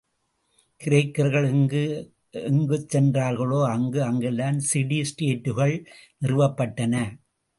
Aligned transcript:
கிரேக்கர்கள் 0.81 1.47
எங்கு 1.49 1.81
எங்குச் 2.31 2.87
சென்றார்களோ, 2.89 3.59
அங்கு 3.67 4.03
அங்கெல்லாம் 4.03 4.59
சிடி 4.73 4.99
ஸ்டேட்டுகள், 5.01 5.75
நிறுவப்பட்டன. 6.25 6.95